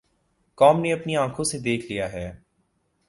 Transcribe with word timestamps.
قوم 0.57 0.79
نے 0.81 0.93
اپنی 0.93 1.15
آنکھوں 1.15 1.45
سے 1.45 1.59
دیکھ 1.59 1.91
لیا 1.91 2.11
ہے۔ 2.13 2.27